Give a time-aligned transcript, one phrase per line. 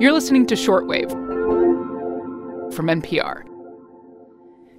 [0.00, 1.10] You're listening to Shortwave
[2.74, 3.42] from NPR.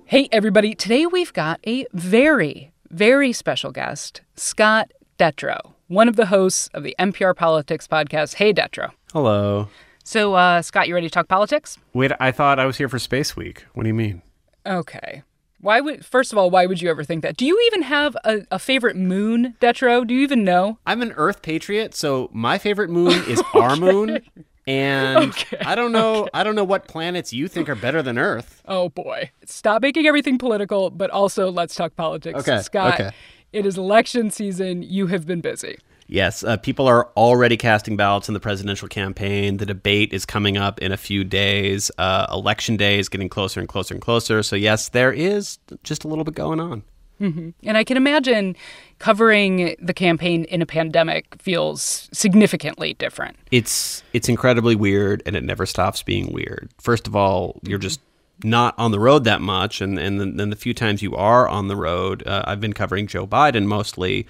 [0.06, 0.74] Hey, everybody.
[0.74, 6.82] Today we've got a very, very special guest, Scott Detrow, one of the hosts of
[6.82, 8.34] the NPR Politics podcast.
[8.34, 8.90] Hey, Detrow.
[9.14, 9.68] Hello.
[10.04, 11.78] So, uh, Scott, you ready to talk politics?
[11.94, 13.64] Wait, I thought I was here for Space Week.
[13.76, 14.24] What do you mean?
[14.66, 15.22] Okay.
[15.60, 17.38] Why would first of all, why would you ever think that?
[17.38, 20.08] Do you even have a, a favorite moon, Detrow?
[20.08, 20.80] Do you even know?
[20.88, 24.22] I'm an Earth patriot, so my favorite moon is our moon.
[24.68, 28.20] And Okay, I don't know I don't know what planets you think are better than
[28.20, 28.62] Earth.
[28.68, 29.32] Oh boy.
[29.46, 32.40] Stop making everything political, but also let's talk politics.
[32.40, 33.12] Okay, Scott, okay.
[33.52, 34.84] it is election season.
[34.84, 35.78] You have been busy.
[36.12, 39.58] Yes, uh, people are already casting ballots in the presidential campaign.
[39.58, 41.90] The debate is coming up in a few days.
[41.98, 44.44] Uh, election day is getting closer and closer and closer.
[44.44, 46.84] So, yes, there is just a little bit going on.
[47.22, 48.56] And I can imagine
[49.00, 53.38] covering the campaign in a pandemic feels significantly different.
[53.52, 56.70] It's it's incredibly weird, and it never stops being weird.
[56.80, 58.02] First of all, you're just
[58.44, 61.48] not on the road that much, and and then, then the few times you are
[61.48, 64.28] on the road, uh, I've been covering Joe Biden mostly.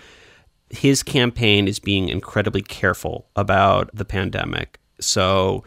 [0.70, 4.80] His campaign is being incredibly careful about the pandemic.
[5.02, 5.64] So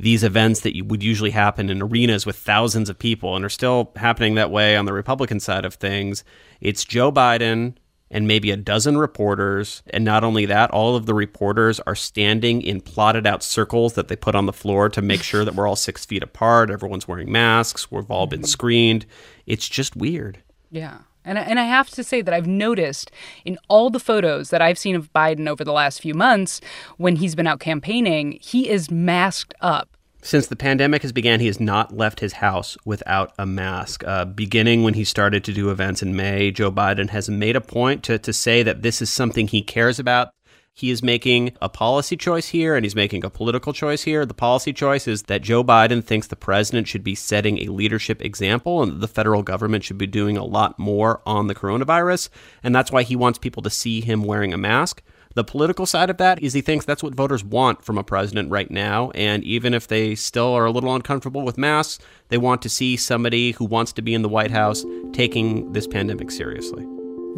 [0.00, 3.92] these events that would usually happen in arenas with thousands of people and are still
[3.96, 6.24] happening that way on the Republican side of things.
[6.60, 7.74] It's Joe Biden
[8.10, 9.82] and maybe a dozen reporters.
[9.90, 14.08] And not only that, all of the reporters are standing in plotted out circles that
[14.08, 16.70] they put on the floor to make sure that we're all six feet apart.
[16.70, 17.90] Everyone's wearing masks.
[17.90, 19.04] We've all been screened.
[19.46, 20.42] It's just weird.
[20.70, 20.98] Yeah.
[21.28, 23.10] And I, and I have to say that I've noticed
[23.44, 26.62] in all the photos that I've seen of Biden over the last few months
[26.96, 29.90] when he's been out campaigning, he is masked up.
[30.22, 34.02] Since the pandemic has began, he has not left his house without a mask.
[34.04, 37.60] Uh, beginning when he started to do events in May, Joe Biden has made a
[37.60, 40.30] point to, to say that this is something he cares about.
[40.78, 44.24] He is making a policy choice here and he's making a political choice here.
[44.24, 48.22] The policy choice is that Joe Biden thinks the president should be setting a leadership
[48.22, 52.28] example and the federal government should be doing a lot more on the coronavirus.
[52.62, 55.02] And that's why he wants people to see him wearing a mask.
[55.34, 58.52] The political side of that is he thinks that's what voters want from a president
[58.52, 59.10] right now.
[59.16, 62.96] And even if they still are a little uncomfortable with masks, they want to see
[62.96, 66.86] somebody who wants to be in the White House taking this pandemic seriously.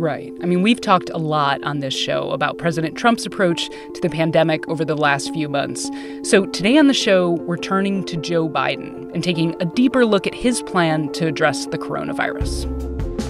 [0.00, 0.32] Right.
[0.42, 4.08] I mean, we've talked a lot on this show about President Trump's approach to the
[4.08, 5.90] pandemic over the last few months.
[6.22, 10.26] So today on the show, we're turning to Joe Biden and taking a deeper look
[10.26, 12.64] at his plan to address the coronavirus.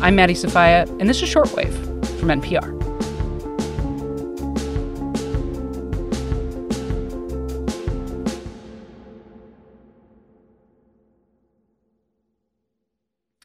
[0.00, 1.74] I'm Maddie Sofia, and this is Shortwave
[2.20, 2.79] from NPR.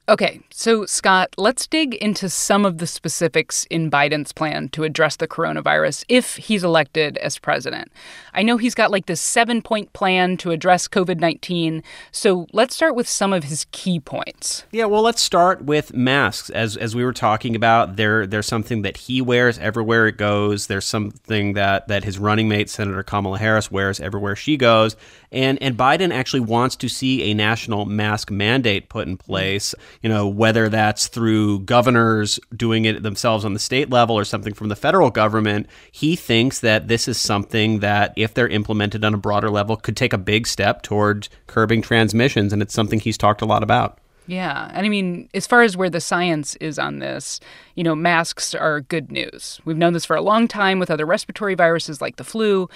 [0.07, 5.15] Okay, so Scott, let's dig into some of the specifics in Biden's plan to address
[5.15, 7.91] the coronavirus if he's elected as president.
[8.31, 12.75] I know he's got like this seven point plan to address COVID 19, so let's
[12.75, 14.65] start with some of his key points.
[14.71, 16.51] Yeah, well, let's start with masks.
[16.51, 20.67] As as we were talking about, there there's something that he wears everywhere it goes.
[20.67, 24.95] There's something that that his running mate Senator Kamala Harris wears everywhere she goes.
[25.31, 29.73] And and Biden actually wants to see a national mask mandate put in place.
[30.05, 34.53] You know, whether that's through governors doing it themselves on the state level or something
[34.53, 39.15] from the federal government, he thinks that this is something that if they're implemented on
[39.15, 43.17] a broader level could take a big step toward curbing transmissions and it's something he's
[43.17, 43.97] talked a lot about.
[44.27, 47.39] Yeah, and I mean, as far as where the science is on this,
[47.75, 49.59] you know, masks are good news.
[49.65, 52.67] We've known this for a long time with other respiratory viruses like the flu.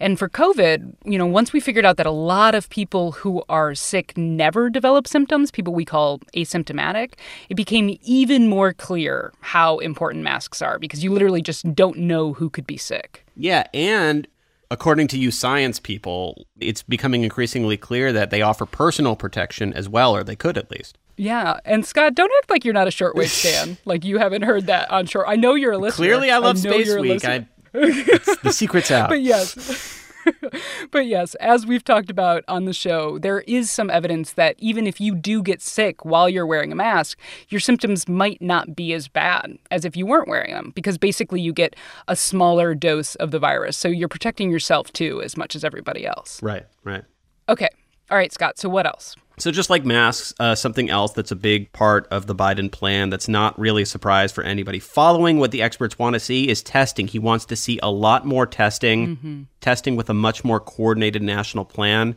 [0.00, 3.42] And for COVID, you know, once we figured out that a lot of people who
[3.48, 7.14] are sick never develop symptoms, people we call asymptomatic,
[7.48, 12.34] it became even more clear how important masks are because you literally just don't know
[12.34, 13.24] who could be sick.
[13.34, 14.26] Yeah, and
[14.70, 19.88] according to you science people, it's becoming increasingly clear that they offer personal protection as
[19.88, 20.98] well, or they could at least.
[21.16, 23.76] Yeah, and Scott, don't act like you're not a shortwave fan.
[23.84, 25.26] like you haven't heard that on short.
[25.28, 26.04] I know you're a listener.
[26.06, 27.24] Clearly, I love know Space Week.
[27.24, 29.08] I, it's- the secret's out.
[29.08, 29.97] but yes.
[30.90, 34.86] but yes, as we've talked about on the show, there is some evidence that even
[34.86, 38.92] if you do get sick while you're wearing a mask, your symptoms might not be
[38.92, 41.76] as bad as if you weren't wearing them because basically you get
[42.06, 43.76] a smaller dose of the virus.
[43.76, 46.42] So you're protecting yourself too as much as everybody else.
[46.42, 47.04] right, right.
[47.48, 47.68] Okay.
[48.10, 48.58] All right, Scott.
[48.58, 49.14] So what else?
[49.38, 53.08] So, just like masks, uh, something else that's a big part of the Biden plan
[53.08, 56.60] that's not really a surprise for anybody following what the experts want to see is
[56.60, 57.06] testing.
[57.06, 61.64] He wants to see a lot more testing, testing with a much more coordinated national
[61.64, 62.16] plan.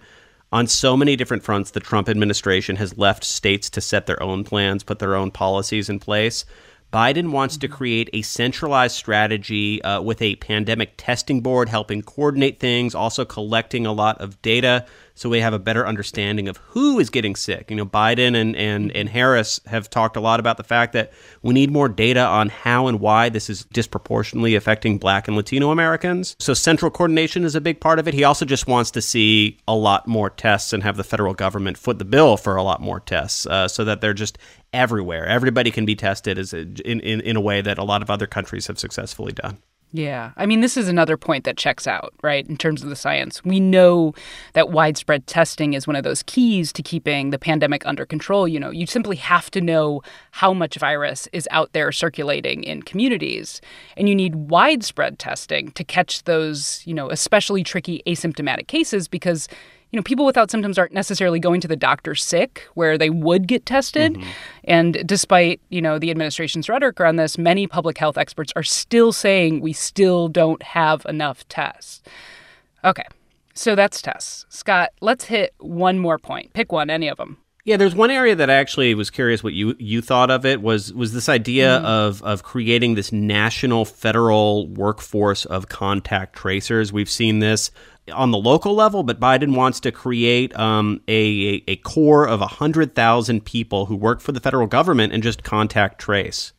[0.51, 4.43] On so many different fronts, the Trump administration has left states to set their own
[4.43, 6.43] plans, put their own policies in place.
[6.91, 12.59] Biden wants to create a centralized strategy uh, with a pandemic testing board helping coordinate
[12.59, 14.85] things, also collecting a lot of data
[15.15, 17.69] so we have a better understanding of who is getting sick.
[17.69, 21.11] You know, Biden and, and, and Harris have talked a lot about the fact that
[21.41, 25.71] we need more data on how and why this is disproportionately affecting black and Latino
[25.71, 26.35] Americans.
[26.39, 28.13] So central coordination is a big part of it.
[28.13, 31.77] He also just wants to see a lot more tests and have the federal government
[31.77, 34.37] foot the bill for a lot more tests uh, so that they're just
[34.73, 35.25] everywhere.
[35.25, 38.09] Everybody can be tested as a, in, in, in a way that a lot of
[38.09, 39.57] other countries have successfully done.
[39.93, 40.31] Yeah.
[40.37, 43.43] I mean, this is another point that checks out, right, in terms of the science.
[43.43, 44.13] We know
[44.53, 48.47] that widespread testing is one of those keys to keeping the pandemic under control.
[48.47, 50.01] You know, you simply have to know
[50.31, 53.59] how much virus is out there circulating in communities.
[53.97, 59.49] And you need widespread testing to catch those, you know, especially tricky asymptomatic cases because
[59.91, 63.47] you know, people without symptoms aren't necessarily going to the doctor sick where they would
[63.47, 64.13] get tested.
[64.13, 64.29] Mm-hmm.
[64.63, 69.11] And despite, you know, the administration's rhetoric around this, many public health experts are still
[69.11, 72.01] saying we still don't have enough tests.
[72.85, 73.05] Okay.
[73.53, 74.45] So that's tests.
[74.47, 76.53] Scott, let's hit one more point.
[76.53, 77.37] Pick one, any of them.
[77.63, 80.61] Yeah, there's one area that I actually was curious what you you thought of it
[80.61, 81.85] was was this idea mm.
[81.85, 86.91] of of creating this national federal workforce of contact tracers.
[86.91, 87.71] We've seen this
[88.11, 93.45] on the local level, but Biden wants to create um, a, a corps of 100,000
[93.45, 96.51] people who work for the federal government and just contact trace.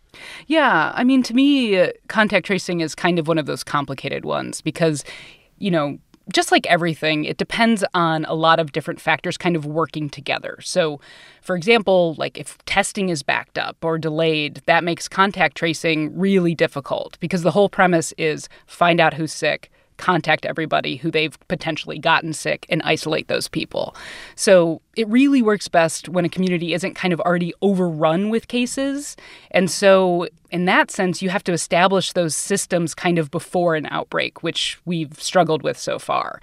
[0.46, 4.60] Yeah, I mean, to me, contact tracing is kind of one of those complicated ones
[4.60, 5.04] because,
[5.58, 5.98] you know,
[6.32, 10.58] just like everything, it depends on a lot of different factors kind of working together.
[10.60, 11.00] So,
[11.40, 16.54] for example, like if testing is backed up or delayed, that makes contact tracing really
[16.54, 21.98] difficult because the whole premise is find out who's sick, contact everybody who they've potentially
[21.98, 23.94] gotten sick and isolate those people.
[24.34, 29.16] So it really works best when a community isn't kind of already overrun with cases.
[29.50, 33.86] And so, in that sense, you have to establish those systems kind of before an
[33.90, 36.40] outbreak, which we've struggled with so far.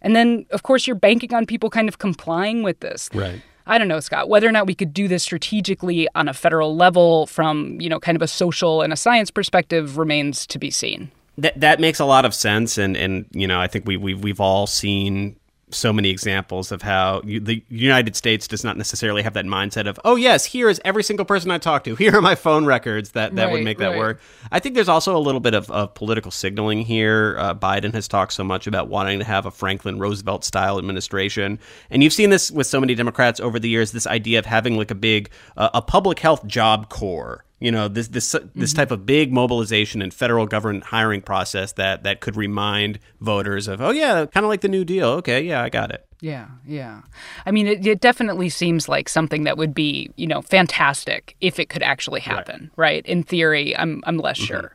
[0.00, 3.08] And then, of course, you're banking on people kind of complying with this.
[3.14, 3.40] Right.
[3.66, 6.74] I don't know, Scott, whether or not we could do this strategically on a federal
[6.74, 10.70] level from, you know, kind of a social and a science perspective remains to be
[10.70, 11.10] seen.
[11.38, 14.14] That that makes a lot of sense, and and you know I think we we
[14.14, 15.36] we've all seen
[15.74, 19.86] so many examples of how you, the United States does not necessarily have that mindset
[19.86, 21.94] of, oh yes, here is every single person I talk to.
[22.02, 23.98] Here are my phone records that that right, would make that right.
[23.98, 24.20] work.
[24.50, 27.36] I think there's also a little bit of, of political signaling here.
[27.38, 31.58] Uh, Biden has talked so much about wanting to have a Franklin Roosevelt style administration,
[31.90, 33.92] and you've seen this with so many Democrats over the years.
[33.92, 37.88] This idea of having like a big uh, a public health job corps you know
[37.88, 38.76] this this this mm-hmm.
[38.76, 43.80] type of big mobilization and federal government hiring process that that could remind voters of
[43.80, 47.02] oh yeah kind of like the new deal okay yeah i got it yeah yeah
[47.46, 51.58] i mean it, it definitely seems like something that would be you know fantastic if
[51.58, 53.06] it could actually happen right, right?
[53.06, 54.46] in theory i'm i'm less mm-hmm.
[54.46, 54.74] sure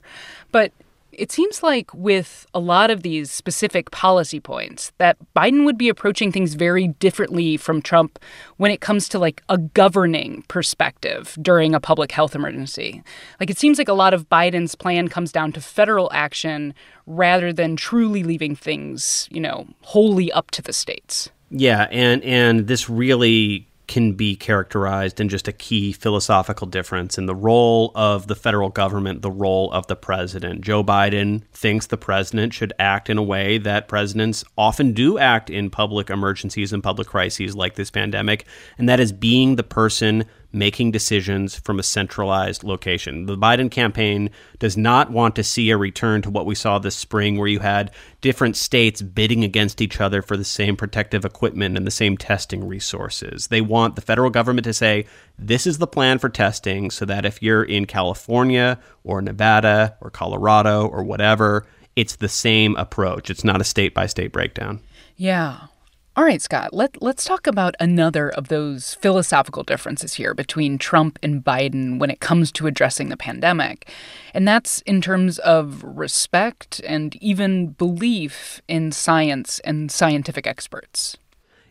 [0.51, 0.71] but
[1.17, 5.89] it seems like with a lot of these specific policy points that Biden would be
[5.89, 8.19] approaching things very differently from Trump
[8.57, 13.01] when it comes to like a governing perspective during a public health emergency.
[13.39, 16.75] Like it seems like a lot of Biden's plan comes down to federal action
[17.07, 21.29] rather than truly leaving things, you know, wholly up to the states.
[21.49, 27.25] Yeah, and and this really can be characterized in just a key philosophical difference in
[27.25, 30.61] the role of the federal government, the role of the president.
[30.61, 35.49] Joe Biden thinks the president should act in a way that presidents often do act
[35.49, 38.45] in public emergencies and public crises like this pandemic,
[38.77, 43.25] and that is being the person making decisions from a centralized location.
[43.25, 46.95] The Biden campaign does not want to see a return to what we saw this
[46.95, 51.77] spring, where you had different states bidding against each other for the same protective equipment
[51.77, 53.47] and the same testing resources.
[53.47, 55.05] They want the federal government to say,
[55.37, 60.09] this is the plan for testing, so that if you're in California or Nevada or
[60.09, 63.29] Colorado or whatever, it's the same approach.
[63.29, 64.81] It's not a state by state breakdown.
[65.15, 65.67] Yeah.
[66.17, 71.19] All right, Scott, let, let's talk about another of those philosophical differences here between Trump
[71.21, 73.87] and Biden when it comes to addressing the pandemic.
[74.33, 81.17] And that's in terms of respect and even belief in science and scientific experts.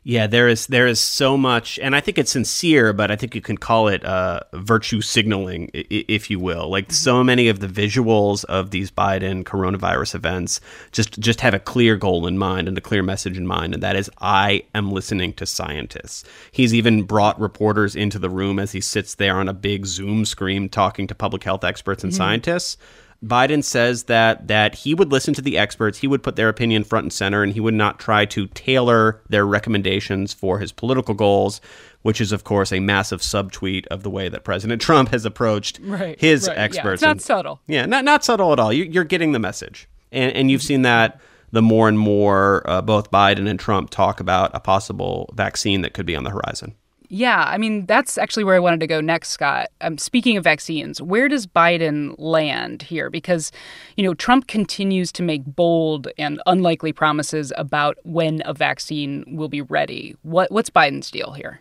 [0.08, 3.34] Yeah, there is there is so much, and I think it's sincere, but I think
[3.34, 6.70] you can call it uh, virtue signaling, if you will.
[6.70, 10.60] Like so many of the visuals of these Biden coronavirus events
[10.92, 13.82] just just have a clear goal in mind and a clear message in mind, and
[13.82, 16.22] that is I am listening to scientists.
[16.52, 20.24] He's even brought reporters into the room as he sits there on a big Zoom
[20.24, 22.18] screen talking to public health experts and mm-hmm.
[22.18, 22.76] scientists.
[23.24, 26.84] Biden says that that he would listen to the experts, he would put their opinion
[26.84, 31.14] front and center, and he would not try to tailor their recommendations for his political
[31.14, 31.60] goals,
[32.02, 35.80] which is of course a massive subtweet of the way that President Trump has approached
[35.82, 36.58] right, his right.
[36.58, 36.84] experts.
[36.84, 37.60] Yeah, it's not and, subtle.
[37.66, 38.72] Yeah, not not subtle at all.
[38.72, 41.20] You, you're getting the message, and and you've seen that
[41.52, 45.94] the more and more uh, both Biden and Trump talk about a possible vaccine that
[45.94, 46.74] could be on the horizon.
[47.08, 49.68] Yeah, I mean, that's actually where I wanted to go next, Scott.
[49.80, 53.10] Um, speaking of vaccines, where does Biden land here?
[53.10, 53.52] Because,
[53.96, 59.48] you know, Trump continues to make bold and unlikely promises about when a vaccine will
[59.48, 60.16] be ready.
[60.22, 61.60] What, what's Biden's deal here?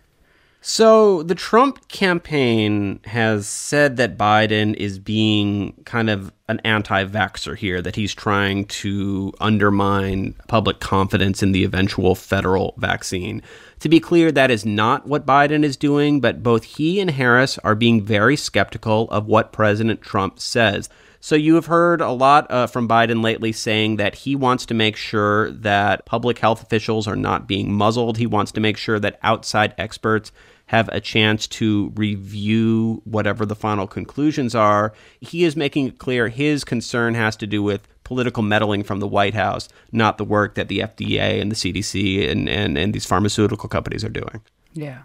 [0.67, 7.83] So the Trump campaign has said that Biden is being kind of an anti-vaxxer here,
[7.83, 13.43] that he's trying to undermine public confidence in the eventual federal vaccine.
[13.81, 17.59] To be clear, that is not what Biden is doing, but both he and Harris
[17.59, 20.89] are being very skeptical of what President Trump says.
[21.19, 24.73] So you have heard a lot uh, from Biden lately saying that he wants to
[24.73, 28.17] make sure that public health officials are not being muzzled.
[28.17, 30.31] He wants to make sure that outside experts
[30.67, 34.93] have a chance to review whatever the final conclusions are.
[35.21, 39.07] He is making it clear his concern has to do with political meddling from the
[39.07, 43.05] White House, not the work that the FDA and the CDC and, and, and these
[43.05, 44.41] pharmaceutical companies are doing.
[44.73, 45.03] Yeah.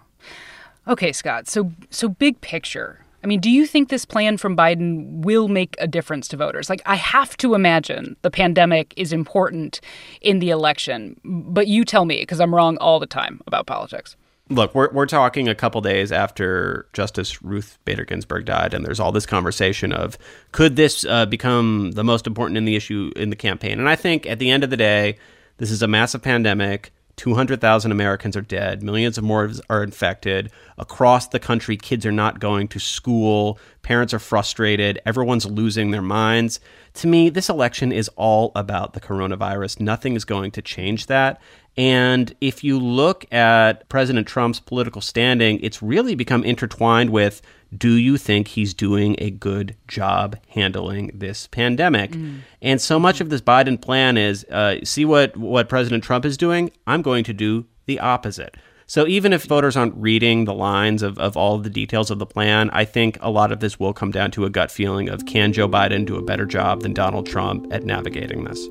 [0.88, 1.46] Okay, Scott.
[1.48, 3.04] So so big picture.
[3.22, 6.70] I mean, do you think this plan from Biden will make a difference to voters?
[6.70, 9.82] Like, I have to imagine the pandemic is important
[10.22, 14.16] in the election, but you tell me because I'm wrong all the time about politics
[14.50, 19.00] look, we're, we're talking a couple days after Justice Ruth Bader Ginsburg died, and there's
[19.00, 20.18] all this conversation of
[20.52, 23.78] could this uh, become the most important in the issue in the campaign?
[23.78, 25.16] And I think at the end of the day,
[25.58, 26.92] this is a massive pandemic.
[27.20, 28.82] 200,000 Americans are dead.
[28.82, 30.50] Millions of more are infected.
[30.78, 33.58] Across the country, kids are not going to school.
[33.82, 34.98] Parents are frustrated.
[35.04, 36.60] Everyone's losing their minds.
[36.94, 39.80] To me, this election is all about the coronavirus.
[39.80, 41.42] Nothing is going to change that.
[41.76, 47.42] And if you look at President Trump's political standing, it's really become intertwined with
[47.76, 52.12] do you think he's doing a good job handling this pandemic?
[52.12, 52.40] Mm.
[52.60, 56.36] And so much of this Biden plan is uh, see what, what President Trump is
[56.36, 56.70] doing?
[56.86, 58.56] I'm going to do the opposite.
[58.86, 62.18] So even if voters aren't reading the lines of, of all of the details of
[62.18, 65.08] the plan, I think a lot of this will come down to a gut feeling
[65.08, 68.66] of can Joe Biden do a better job than Donald Trump at navigating this?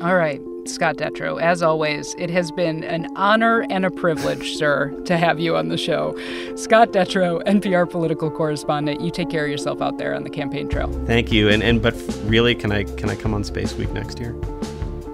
[0.00, 0.40] All right.
[0.66, 5.40] Scott Detrow, as always, it has been an honor and a privilege, sir, to have
[5.40, 6.16] you on the show.
[6.56, 10.68] Scott Detrow, NPR political correspondent, you take care of yourself out there on the campaign
[10.68, 10.90] trail.
[11.06, 11.48] Thank you.
[11.48, 14.36] And and but really, can I can I come on Space Week next year?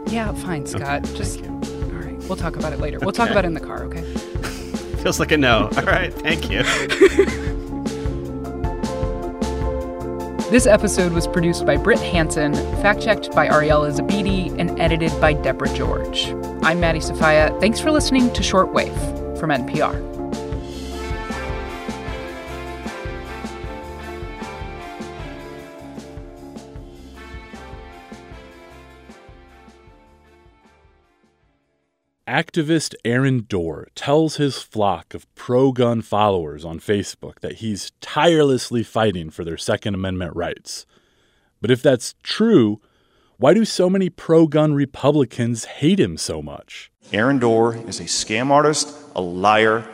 [0.06, 1.04] Yeah, fine, Scott.
[1.04, 2.16] Okay, Just all right.
[2.28, 2.98] We'll talk about it later.
[3.00, 4.02] We'll talk about it in the car, okay?
[5.02, 5.70] Feels like a no.
[5.76, 6.12] All right.
[6.12, 6.62] Thank you.
[10.56, 15.34] This episode was produced by Brit Hanson, fact checked by Ariela Zebede, and edited by
[15.34, 16.28] Deborah George.
[16.62, 17.54] I'm Maddie Sofia.
[17.60, 20.15] Thanks for listening to Shortwave from NPR.
[32.26, 38.82] Activist Aaron Dorr tells his flock of pro gun followers on Facebook that he's tirelessly
[38.82, 40.86] fighting for their Second Amendment rights.
[41.60, 42.80] But if that's true,
[43.36, 46.90] why do so many pro gun Republicans hate him so much?
[47.12, 49.86] Aaron Dorr is a scam artist, a liar,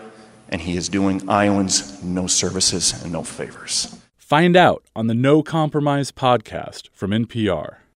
[0.48, 3.94] and he is doing Iowans no services and no favors.
[4.16, 7.81] Find out on the No Compromise podcast from NPR.